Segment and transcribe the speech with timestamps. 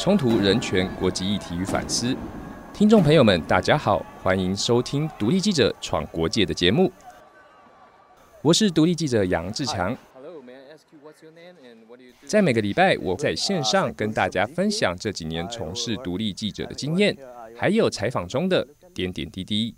[0.00, 2.16] 冲突、人权、国际议题与反思。
[2.72, 6.90] 听众朋友们，大家好，欢迎收听独立记者闯国界的节目。
[8.40, 9.94] 我是独立记者杨志强。
[12.24, 17.14] 在每个礼拜，我在线上跟大家分享这几年从事独立记者的经验，
[17.54, 19.74] 还有采访中的点点滴滴。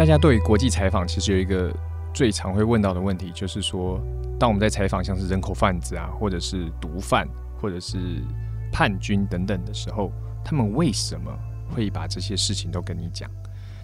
[0.00, 1.70] 大家对于国际采访其实有一个
[2.14, 4.00] 最常会问到的问题，就是说，
[4.38, 7.28] 当我们在采访像是人口贩子啊，或者是毒贩，
[7.60, 8.24] 或者是
[8.72, 10.10] 叛军等等的时候，
[10.42, 11.30] 他们为什么
[11.68, 13.30] 会把这些事情都跟你讲？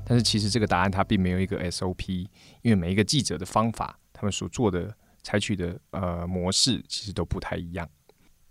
[0.06, 2.26] 但是其实这个答案它并没有一个 SOP，
[2.62, 4.90] 因为每一个记者的方法，他们所做的、
[5.22, 7.86] 采取的呃模式，其实都不太一样。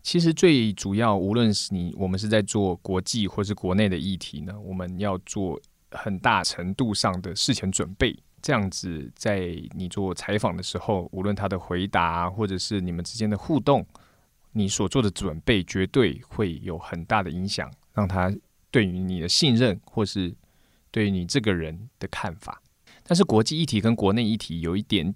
[0.03, 5.59] 其实最主要，无论是你我们是在做国际或是国内的议题呢，我们要做。
[5.95, 13.85] 很大程度上的事前准备，这样子在你做采访的时候，无论他的回答或者是你们之间的互动，
[14.51, 18.33] 你所做的准备绝对会有很大的影响，让他
[18.69, 20.35] 对于你的信任，或是
[20.91, 22.61] 对于你这个人的看法。
[23.03, 25.13] 但是国际议题跟国内议题有一点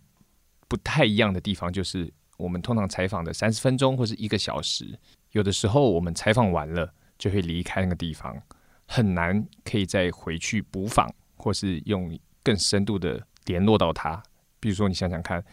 [0.67, 4.97] 不太一样的地方，就是我们通常采访的三十分钟或是一个小时，
[5.31, 8.35] 有的时候我们采访完了就会离开那个地方。
[8.91, 14.21] 很难可以再回去补访，或是用更深度的联络到他。
[14.59, 15.45] 比如说，你想想看，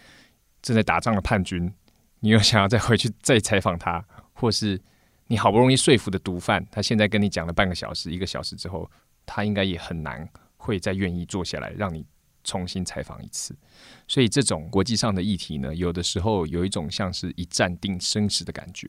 [0.62, 1.70] 正在打仗的叛军，
[2.20, 4.80] 你又想要再回去再采访他，或是
[5.26, 8.90] 你好不容易说服的毒贩，他现在跟你讲了半个小时、一个小时之后，
[9.26, 10.26] 他应该也很难
[10.56, 12.06] 会再愿意坐下来让你
[12.42, 13.54] 重新采访一次。
[14.08, 18.88] 所以，这种国际上的议题呢，有的时候有一种像是一战定生死的感觉。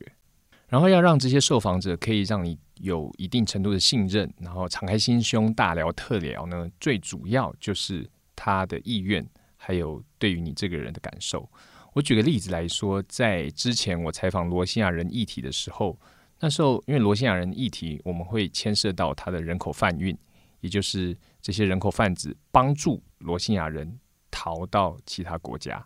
[0.68, 11.48] 然后要让这些受访者可以让你有一定程度的信任，然后敞开心胸大聊特聊呢，最主要就是他的意愿，还有对于你这个人的感受。
[11.94, 15.98] 我举个例子来说，在之前我采访罗西亚人议题的时候，
[16.38, 20.14] 那时候因为罗西亚人议题，我们会牵涉到他的人口贩运，
[20.60, 23.98] 也就是这些人口贩子帮助罗西亚人
[24.30, 25.82] 逃到其他国家，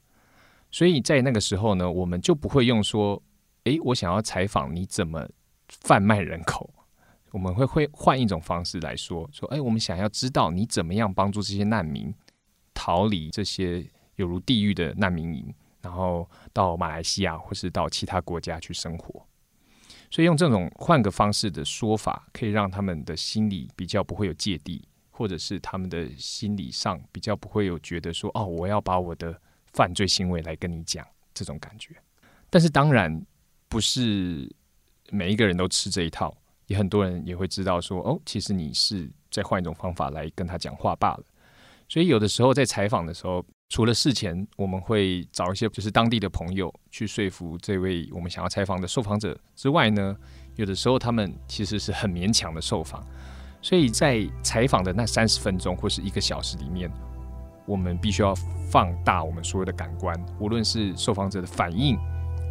[0.72, 3.22] 所以在那个时候呢，我们就不会用说。
[3.64, 5.28] 诶，我想要采访你怎么
[5.68, 6.68] 贩卖人口？
[7.30, 12.14] 我们会会换一种方式来说，说，诶，我们想要知道你怎么样帮助这些难民
[12.74, 13.86] 逃离这些
[14.16, 19.26] 有如地狱的难民营，然后到马来西亚或是到其他国家去生活。
[20.10, 29.40] 所以用这种换个方式的说法，可以让他们的心里比较不会有芥蒂，或者是他们的心理上比较不会有觉得说，哦，我要把我的
[29.72, 31.96] 犯罪行为来跟你讲这种感觉。
[32.50, 33.24] 但是当然。
[33.72, 34.54] 不是
[35.10, 41.24] 每一个人都吃这一套，也很多人也会知道说，哦，其实你是在换一种方法来跟他讲话罢了。
[41.88, 50.14] 所以有的时候在采访的时候，除了事前我们会找一些就是当地的朋友去说服这位我们想要采访的受访者之外呢，
[50.56, 53.02] 有的时候他们其实是很勉强的受访。
[53.62, 56.92] 所以在采访的那三十分钟或是一个小时里面，
[57.64, 58.34] 我们必须要
[58.70, 61.98] 放大我们所有的感官，无论是受访者的反应。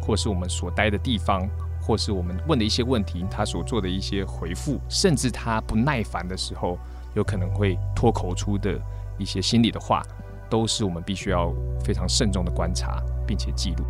[0.02, 1.48] 或是我们所待的地方，
[1.80, 6.76] 或是我们问的一些问题，他所做的一些回复，甚至他不耐烦的时候，
[7.14, 8.76] 有可能会脱口出的
[9.16, 10.02] 一些心里的话，
[10.50, 11.52] 都是我们必须要
[11.84, 13.84] 非常慎重的观察，并且记录。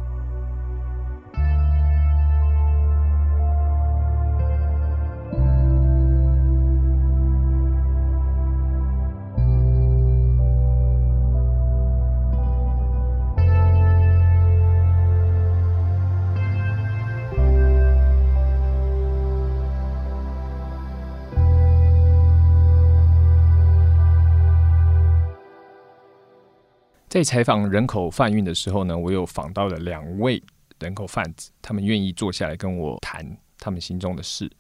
[27.13, 30.43] 在采访人口贩运的时候呢，我有访到了两位
[30.81, 34.51] 人口贩子，他们愿意坐下来跟我谈他们心中的事。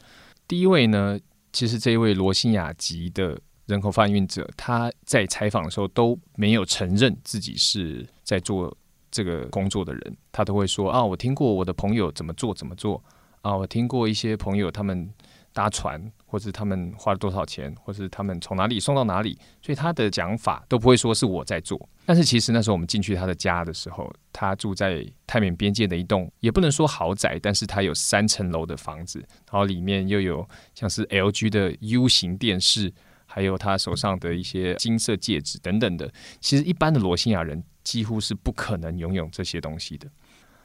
[0.46, 1.18] 第一位呢，
[1.50, 8.76] 其实这一位罗兴亚籍的人口贩运者，他在采访的时候都没有承认自己是在做
[9.10, 13.02] 这个工作的人，他都会说啊，我听过我的朋友怎么做怎么做
[13.40, 15.10] 啊，我听过一些朋友他们。
[15.54, 21.78] 搭船，或是他们花了多少钱，或是他们从哪里送到哪里，所以他的讲法都不会说是我在做。
[22.04, 32.92] 但是其实那时候我们进去他的家的时候，他住在泰缅边界的一栋，也不能说豪宅，但是他有三层楼的房子，然后里面又有像是 LG 的 U 型电视，
[33.24, 36.12] 还有他手上的一些金色戒指等等的。
[36.40, 40.08] 其实一般的罗兴亚人几乎是不可能拥有这些东西的。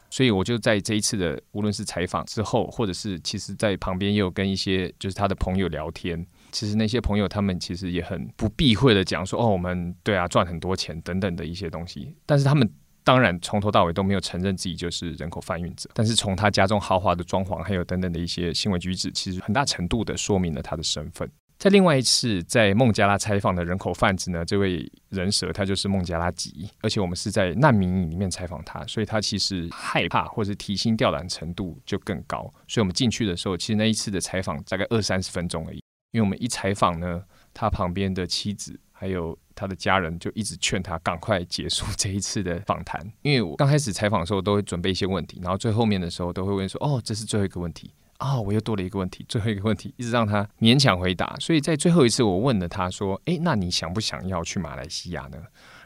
[0.10, 6.26] 所以我就在这一次的无论是采访之后，或者是其实在旁边也有跟一些就是他的朋友聊天，
[6.58, 12.68] 其实那些朋友他们其实也很不避讳的讲说，哦，我们对啊赚很多钱等等的一些东西，但是他们
[13.04, 21.30] 当然从头到尾都没有承认自己就是人口贩运者，但是从他家中豪华的装潢还有等等的一些行为举止，其实很大程度的说明了他的身份。
[21.60, 32.52] 在另外一次在孟加拉采访的人口贩子呢，这位人蛇他就是孟加拉籍，而且我们是在难民营里面采访他，所以他其实害怕或者提心吊胆程度就更高。
[32.68, 35.82] 所以我们进去的时候，其实那一次的采访大概二三十分钟而已，
[36.18, 37.24] 因为我们一采访呢，
[37.54, 51.36] 他旁边的妻子还有他的家人就一直劝他赶快结束这一次的访谈，因为我刚开始采访的时候都会准备一些问题，然后最后面的时候都会问说：“哦，这是最后一个问题。”啊，我又多了一个问题，最后一个问题，一直让他勉强回答。
[51.40, 55.38] 所以在最后一次，我问了他说：“诶，那你想不想要去马来西亚呢？”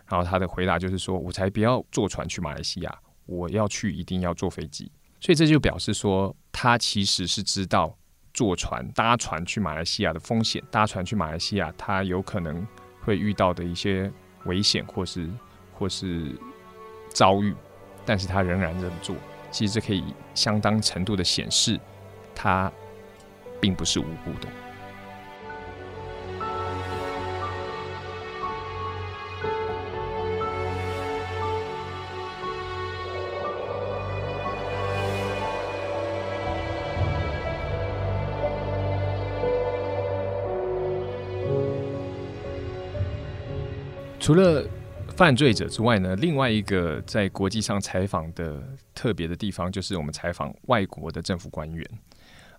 [0.07, 4.89] 然后他的回答就是说：“我才不要坐船去马来西亚，我要去一定要坐飞机。”
[5.19, 7.93] 所以这就表示说，他其实是知道
[8.33, 12.65] 坐船、搭船去马来西亚的风险，搭船去马来西亚他有可能
[13.01, 14.11] 会遇到的一些
[14.45, 15.29] 危险或是
[15.73, 16.35] 或是
[17.09, 17.55] 遭遇，
[18.05, 19.15] 但是他仍然这么做。
[19.51, 21.79] 其实这可以相当程度的显示。
[22.33, 22.71] 他
[23.59, 24.47] 并不是无辜的。
[44.31, 44.65] 除了
[45.17, 48.63] 犯罪者之外呢，另外一个在国际上采访的
[48.95, 51.85] 特别的地方，就是我们采访外国的政府官员。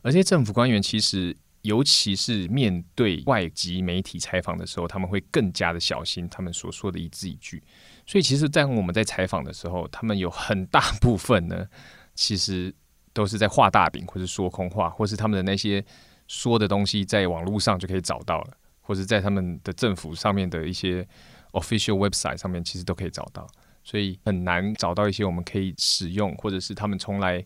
[0.03, 7.63] 而且政府官员其实，尤其是面对外籍媒体采访的时候，他们会更加的小心他们所说的一字一句。
[8.05, 11.67] 所以，其实，在我们在采访的时候，他们有很大部分呢，
[12.15, 12.71] 其实
[13.15, 15.83] 都是在画大饼，或是说空话，或是他们的那些
[16.29, 18.51] 说的东西，在网络上就可以找到了，
[18.83, 21.09] 或者在他们的政府上面的一些
[21.53, 23.47] official website 上面，其实都可以找到。
[23.85, 27.45] 所以，很难找到一些我们可以使用，或者是他们从来。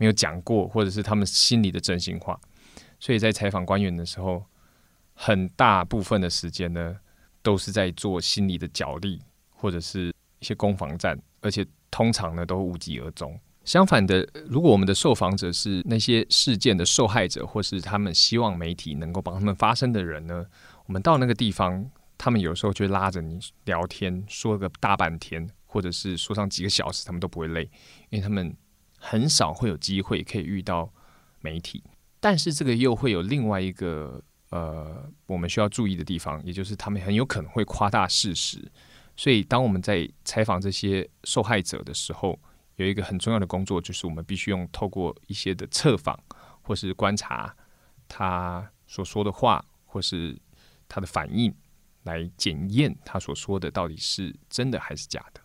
[0.00, 2.38] 没有讲过，或者是他们心里的真心话，
[3.00, 4.44] 所以在采访官员的时候，
[5.12, 6.96] 很大部分的时间呢，
[7.42, 9.20] 都是在做心理的角力，
[9.50, 13.36] 或者是一些攻防战，而且通常呢都无疾而终。
[13.64, 20.46] 相反的，如果我们的受访者是那些事件的受害者，或是他们希望媒体能够帮他们发声的人呢，
[20.86, 27.62] 我们到那个地方，他们有时候就拉着你聊天，说个大半天，或者是说上几个小时，他们都不会累，
[28.10, 28.54] 因为他们。
[29.00, 30.92] 很少会有机会可以遇到
[31.40, 31.84] 媒体，
[32.18, 34.20] 但是这个又会有另外一个
[34.50, 38.68] 呃，我们需要注意的地方，也就是他们很有可能会夸大事实。
[39.16, 42.36] 所以，当我们在采访这些受害者的时候，
[42.74, 46.18] 有一个很重要的工作，就是我们必须用透过一些的测访
[46.60, 47.54] 或是观察
[48.08, 50.36] 他所说的话，或是
[50.88, 51.54] 他的反应，
[52.08, 55.40] 来检验他所说的到底是真的还是假的。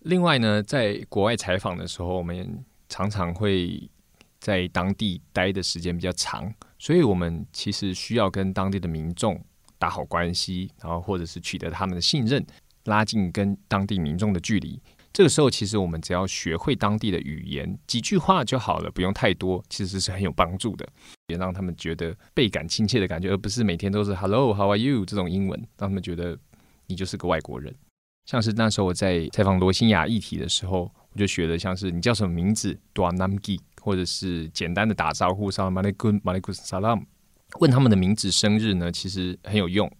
[0.00, 3.90] 另外呢，在国外采访的时候，我们常常会
[4.38, 9.42] 在当地待的时间比较长，所以我们其实需要跟当地的民众
[9.78, 12.44] 打好关系，然后或者是取得他们的信任，
[12.84, 14.80] 拉近跟当地民众的距离。
[15.12, 20.88] 这个时候，其实我们只要学会当地的语言，几句话就好了，不用太多，其实是很有帮助的，
[21.26, 26.38] 也让他们觉得倍感亲切的感觉，而不是每天都是 “Hello, how are you” 这种英文，让他们觉得
[26.86, 27.74] 你就是个外国人。
[28.26, 37.04] 像是那时候我在采访罗新雅议题的时候，我就学的像是你叫什么名字，Dua Namgi，或者是简单的打招呼，Salam Alaikum, Alaikum Salam。
[37.58, 39.90] 问他们的名字、生日呢，其实很有用。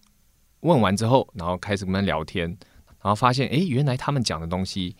[0.61, 2.55] 问完之后，然后开始跟他们聊天，
[3.01, 4.95] 然后发现，哎，原来他们讲的东西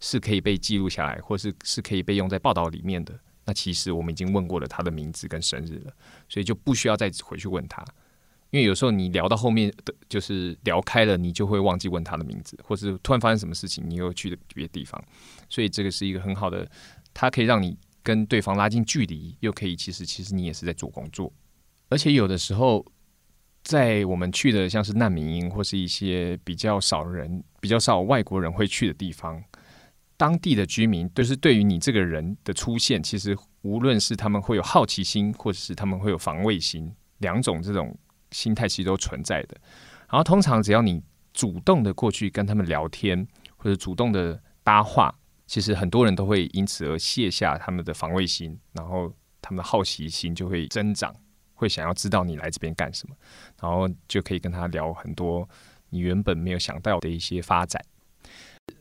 [0.00, 3.18] 是可以被记录下来，或是是可以被用在报道里面的。
[3.46, 5.92] 那其实我们已经问过了他的名字跟生日了，
[6.28, 7.84] 所以就不需要再回去问他。
[8.50, 15.02] 因为有时候你聊到后面的，就是聊开了，你就会忘记问他的名字，或是突然发生什么事情，你又去别的地方，
[15.50, 16.66] 所以这个是一个很好的，
[17.12, 21.32] 它可以让你跟对方拉近距离，又可以其实其实你也是在做工作，
[21.88, 22.86] 而且有的时候
[23.64, 29.42] 在我们去的像是难民营或是一些比较少人、比较少外国人会去的地方，
[30.16, 37.92] 当地的居民都是对于你这个人的出现，其实无论是他们会有好奇心，或者是他们会有防卫心，两种这种。
[38.30, 39.56] 心态其实都存在的，
[40.10, 41.00] 然后通常只要你
[41.32, 43.24] 主动的过去跟他们聊天，
[43.56, 45.14] 或者主动的搭话，
[45.46, 51.14] 其实很多人都会因此而卸下他们的防卫心，然后他们的好奇心就会增长，
[51.64, 53.16] 会想要知道你来这边干什么，
[53.60, 55.48] 然后就可以跟他聊很多
[55.90, 57.82] 你原本没有想到的一些发展。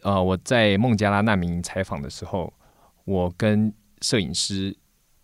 [0.02, 2.54] 呃，我在孟加拉难民营采访的时候，
[3.06, 4.76] 我跟摄影师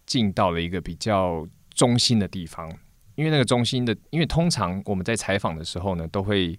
[0.06, 2.72] 进到了一个比较中心的地方。
[3.16, 6.58] 因为那个中心的，因为通常我们在采访的时候呢，都会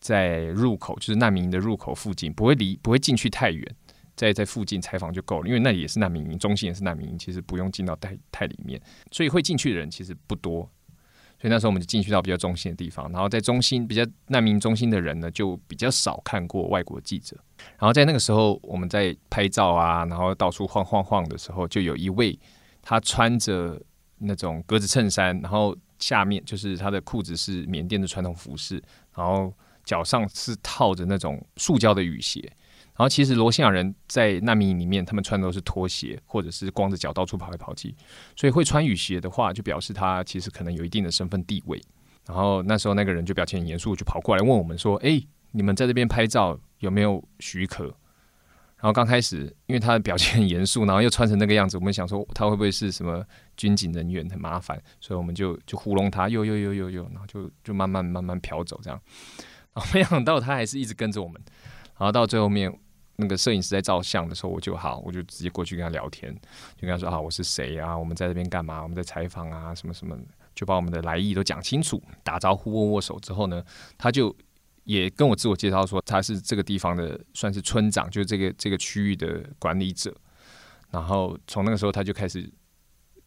[0.00, 3.76] 在入口，就是难民营的入口附近，不会离不会进去太远，
[4.20, 5.48] 在在附近采访就够了。
[5.48, 8.78] 因为那里也是难民营，中心也是难民营，其实不用进到太太里面，
[9.10, 10.68] 所以会进去的人其实不多。
[11.40, 17.34] 所以那时候我们就进去到比较中心的地方，然后在中心比较难民中心的人呢，就比较少看过外国记者。
[17.78, 22.38] 然后在那个时候，我们在拍照啊，然后到处晃晃晃的时候，就有一位
[22.82, 23.80] 他穿着
[24.18, 28.74] 那种格子衬衫，然后下面就是他的裤子是缅甸的传统服饰，
[29.16, 29.50] 然后
[29.82, 32.52] 脚上是套着那种塑胶的雨鞋。
[33.00, 37.96] 然后其实罗兴亚人在难民营里面，他们穿的都是拖鞋，或者是光着脚到处跑来跑去。
[38.36, 41.82] 所以会穿雨鞋的话，就表示他其实可能有一定的身份地位。
[42.26, 45.18] 然后那时候那个人就表情很严肃，就跑过来问我们说：“哎，
[45.52, 47.84] 你们在这边拍照有没有许可？”
[48.76, 53.24] 然后刚开始，因为他的表情很严肃，然后又穿成那个样子，我们想说他会不会是什么
[53.56, 59.00] 军警人员，很麻烦，所以我们就就糊弄他，又又又又又，然后就就慢慢慢慢飘走这样。
[59.72, 61.40] 然后没想到他还是一直跟着我们，
[61.96, 62.70] 然后到最后面。
[63.20, 66.34] 那个摄影师在照相的时候，我就好，我就直接过去跟他聊天，
[66.76, 67.96] 就跟他说啊，我是谁啊？
[67.96, 68.82] 我们在这边干嘛？
[68.82, 70.18] 我们在采访啊，什么什么，
[70.54, 73.62] 就把我们的来意都讲清楚，打招呼、握握手之后呢，
[73.98, 74.34] 他就
[74.84, 80.14] 也跟我自我介绍说他是这个地方的算是村长，就是这个这个区域的管理者。
[80.90, 82.50] 然后从那个时候他就开始，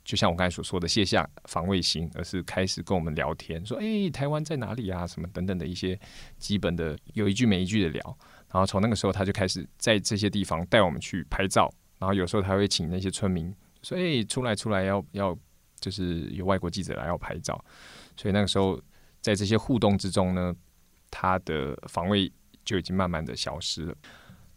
[0.04, 5.08] 就像我刚才所说的，卸下防卫心，而是开始跟我们聊天，说哎，台湾在哪里啊？
[5.08, 5.98] 什么等等的一些
[6.38, 8.18] 基本的有一句没一句的聊。
[8.54, 11.74] 然后从那个时候，他就开始在这些地方带我们去拍照。
[11.98, 15.36] 然后有时候他会请那些村民说：“哎，出来出来，要要
[15.80, 17.60] 就是有外国记者来要拍照。”
[18.16, 18.80] 所以那个时候，
[19.22, 20.56] 在这些互动之中呢，
[21.10, 22.32] 他的防卫
[22.64, 23.96] 就已经慢慢的消失了。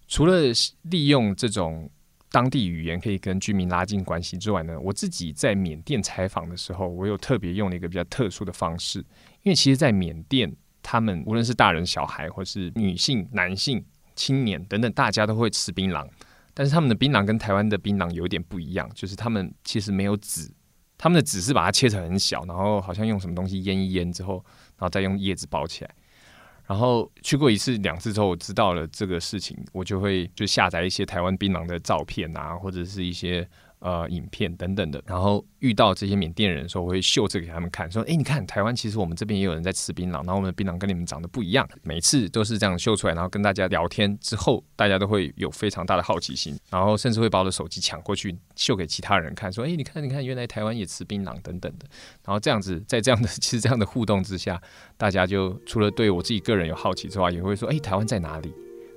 [0.06, 0.42] 除了
[0.82, 1.88] 利用这种
[2.30, 8.98] 当地语言可以跟居民拉近关系之外呢，我自己在缅甸采访的时候，我有特别用了一个比较特殊的方式，
[9.42, 10.54] 因为其实，在缅甸。
[10.88, 16.08] 他们无论是大人、小孩，或是女性、男性、青年等等，大家都会吃槟榔。
[16.54, 20.48] 但是他们的槟榔跟台湾的槟榔有点不一样，就是他们其实没有籽，
[20.96, 24.34] 他们的籽是把它切成很小，然后好像用什么东西腌一腌之后，
[24.78, 25.90] 然后再用叶子包起来。
[26.68, 33.48] 然后去过一次、两次之后，我知道了这个事情，我就会就下载一些台湾槟榔的照片啊，或者是一些。
[33.78, 51.86] 呃，影片等等的，然后遇到这些缅甸人的时候，我会秀这个给他们看，说：“哎，你看台湾其实我们这边也有人在吃槟榔，然后我们的槟榔跟你们长得不一样。”每次都是这样秀出来，然后跟大家聊天之后，大家都会有非常大的好奇心，然后甚至会把我的手机抢过去秀给其他人看，说：“哎，你看，你看，原来台湾也吃槟榔等等的。”
[52.24, 54.60] 然后这样子，在这样的 其实这样的互动之下，
[54.96, 58.52] 大家就除了对我自己个人有好奇之外，也会说：“哎，台湾在哪里？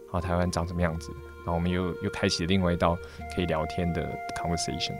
[0.09, 1.11] 好台湾长什么样子？”
[1.53, 2.97] 我们又又开启另外一道
[3.35, 4.93] 可以聊天的 conversation。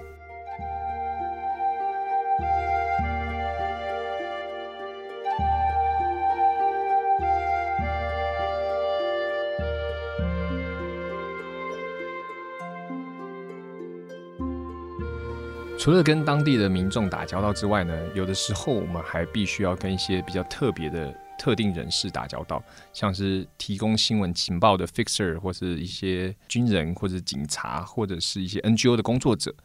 [15.78, 22.62] 除了跟当地的民众打交道之外呢，有的时候我们还必须要跟一些比较特别的特定人士打交道，
[22.94, 29.56] 像是提供新闻情报的 fixer，或是一些军人，或者警察，或者是一些 NGO 的工作者。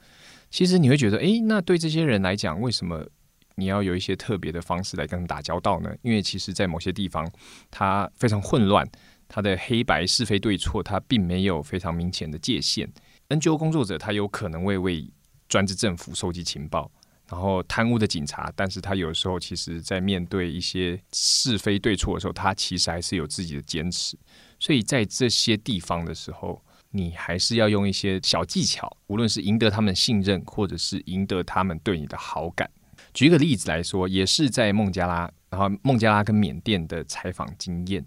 [0.50, 3.04] 其实你会觉得，诶，那对这些人来讲，为什么
[3.56, 5.92] 你要有一些特别的方式来跟他们打交道呢？
[6.02, 7.28] 因为其实，在某些地方，
[7.70, 8.88] 它非常混乱，
[9.26, 12.88] 它的黑白是非对错，它并没有非常明显的界限。
[13.28, 15.10] NGO 工作者他有可能会为
[15.48, 16.90] 专制政府收集情报，
[17.34, 24.16] 然后贪污的警察，但是他有时候其实在面对一些是非对错的时候，他其实还是有自己的坚持。
[24.60, 32.70] 所以在这些地方的时候，你还是要用一些小技巧，无论是赢得他们信任，或者是赢得他们对你的好感。
[33.12, 38.06] 举个例子来说，也是在孟加拉，然后孟加拉跟缅甸的采访经验，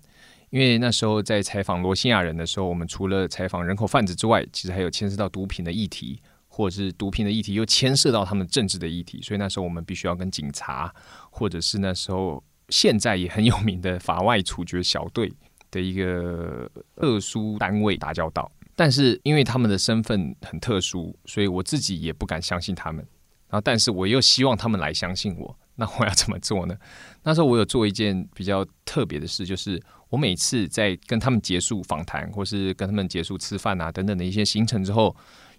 [0.52, 6.22] 因为那时候在采访罗兴亚人的时候，我们除了采访人口贩子之外，其实还有牵涉到毒品的议题。
[6.58, 10.92] 或者是毒品的议题，又牵涉到他们政治的议题，所以那时候我们必须要跟警察，
[11.30, 15.32] 或者是那时候现在也很有名的法外处决小队
[15.70, 18.52] 的一个特殊单位打交道。
[18.76, 23.06] 但是因为他们的身份很特殊，所以我自己也不敢相信他们。
[23.50, 26.76] 然后，但是我又希望他们来相信我，那我要怎么做呢？
[27.22, 35.16] 那时候我有做一件比较特别的事，就是我每次在跟他们结束访谈，或是跟他们结束吃饭啊等等的一些行程之后。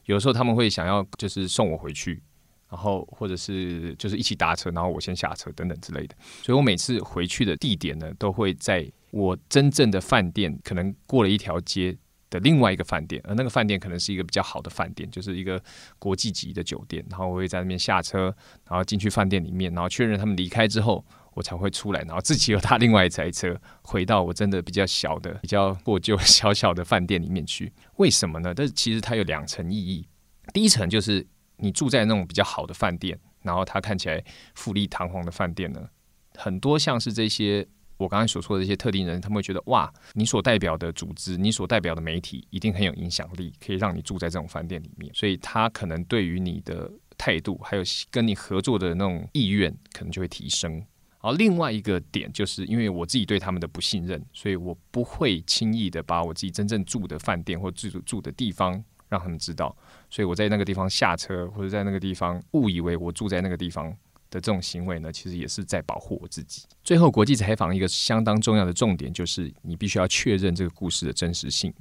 [0.09, 2.23] 有时候他们会想要就是送我回去，
[2.71, 6.17] 然后或者是就是一起搭车，然后我先下车等等之类的。
[6.43, 11.95] 所以我每次回去的地点呢，都会在我真正的饭店，可能过了一条街
[12.31, 15.63] 的另外一个饭店，而那个饭店可能是一个比较好的饭店，就是一个
[15.99, 17.05] 国际级的酒店。
[17.11, 18.35] 然后我会在那边下车，
[18.69, 21.05] 然后进去饭店里面，然后确认他们离开之后，
[21.39, 27.73] 我才会出来，然后自己又搭另外一台车回到我真的比较小的、比较破旧 小小的饭店里面去。
[27.97, 28.53] 为什么呢？
[28.53, 30.07] 但是其实它有两层意义。
[30.53, 31.25] 第一层就是
[31.59, 34.23] 你住在那种比较好的饭店，然后它看起来
[34.55, 35.89] 富丽堂皇的饭店呢，
[36.35, 37.67] 很多像是这些。
[37.99, 50.81] 我刚才所说的这些特定人，他们会觉得哇，你所代表的组织，你所代表的媒体，一定很有影响力，可以让你住在这种饭店里面，所以他可能对于你的态度，还有跟你合作的那种意愿，可能就会提升。
[51.21, 59.77] 而另外一个点，就是因为我自己对他们的不信任，所以我不会轻易的把我自己真正住的饭店或住住的地方让他们知道，
[60.11, 63.97] 所以我在那个地方下车，或者在那个地方误以为我住在那个地方。
[64.31, 66.67] 的这种行为呢，其实也是在保护我自己。
[66.85, 71.73] 最后，国际采访一个相当重要的重点就是，你必须要确认这个故事的真实性，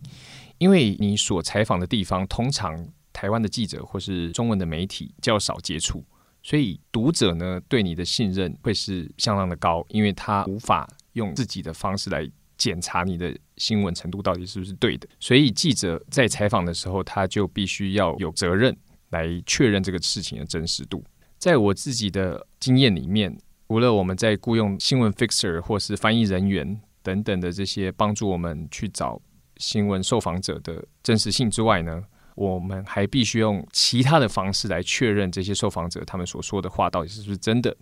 [0.58, 6.02] 因为你所采访的地方，通常台湾的记者或是中文的媒体较少接触，
[6.48, 12.26] 所以读者呢对你的信任会是相当的高，因为他无法用自己的方式来
[12.58, 18.74] 检查你的新闻程度到底是不是对的，所以记者在采访的时候，他就必须要有责任
[19.10, 21.04] 来确认这个事情的真实度。
[21.38, 23.38] 在我自己的经验里面，
[23.68, 29.22] 除了我们在雇佣新闻 fixer 或是翻译人员等等的这些帮助我们去找
[29.58, 32.02] 新闻受访者的真实性之外呢，
[32.38, 37.76] 我们还必须用其他的方式来确认这些受访者他们所说的话到底是不是真的。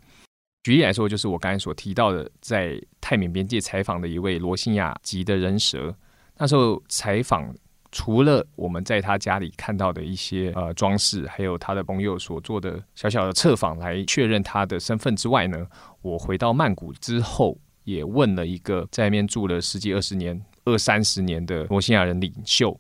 [0.64, 5.96] 举例来说，就是我刚才所提到的，在泰缅边界采访的一位罗兴亚籍的人蛇，
[6.38, 7.54] 那时候采访。
[7.92, 15.66] 除了我们在他家里看到的一些呃装饰，还有他的朋友所做的小小的测访来确认他的身份之外呢，
[16.02, 22.78] 我回到曼谷之后，也问了一个在那边住了十几二十年、二三十年的罗兴亚人领袖，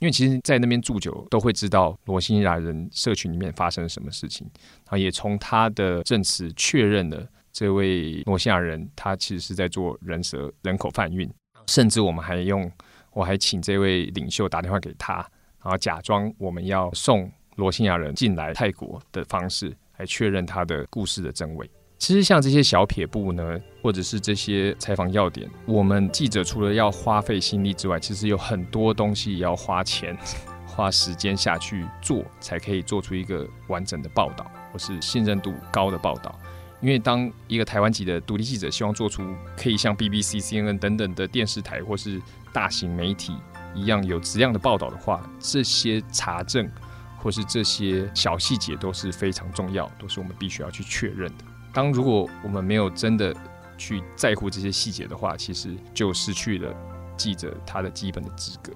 [0.00, 4.46] 因为其实，在那边住久都会知道罗兴亚人社群里面发生了什么事情，
[4.84, 11.28] 然后也从他的证词确认了这位罗兴亚人他其实是在做人蛇人口贩运，
[11.66, 12.70] 甚至我们还用。
[13.14, 15.14] 我还请这位领袖打电话给他，
[15.60, 21.68] 然后假装我们要送罗兴亚人进来泰国的方式来确认他的故事的真伪。
[21.98, 30.16] 其实像这些小撇步呢，或者是这些采访要点，我们记者除了要花费心力之外，其实有很多东西也要花钱、
[30.64, 36.38] 花时间下去做，才可以做出一个完整的报道或是信任度高的报道。
[36.80, 43.34] 因为当一个台湾籍的独立记者希望做出可以像 BBC、CNN 等等的电视台或是大型媒体
[43.74, 46.70] 一样有质量的报道的话，这些查证
[47.16, 51.44] 或是这些小细节都是非常重要，都是我们必须要去确认的。
[51.72, 53.34] 当如果我们没有真的
[53.76, 56.74] 去在乎这些细节的话，其实就失去了
[57.16, 58.72] 记者他的基本的资格。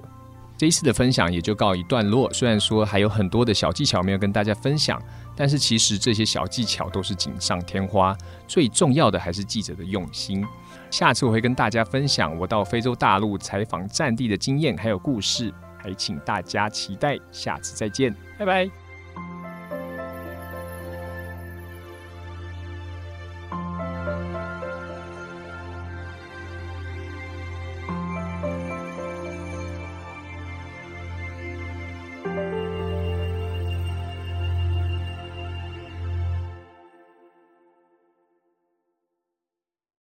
[0.58, 2.32] 这一次的分享也就告一段落。
[2.32, 5.02] 虽然说还有很多的小技巧没有跟大家分享，
[5.34, 8.16] 但是其实这些小技巧都是锦上添花。
[8.46, 10.46] 最重要的还是记者的用心。
[10.88, 17.18] 下次我会跟大家分享我到非洲大陆采访战地的经验还有故事，还请大家期待。
[17.32, 18.81] 下次再见，拜拜。